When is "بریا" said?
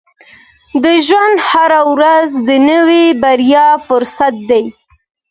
3.23-3.67